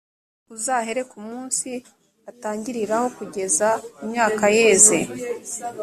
uzahere 0.55 1.01
ku 1.11 1.17
munsi 1.27 1.69
batangiriraho 2.25 3.07
kugeza 3.17 3.69
imyaka 4.03 4.45
yeze, 4.57 4.97